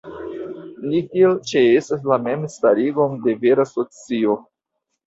Ni 0.87 1.01
tiel 1.11 1.35
ĉeestas 1.51 2.09
"la 2.13 2.19
mem-starigon 2.29 3.17
de 3.29 3.39
vera 3.47 3.71
socio". 3.77 4.43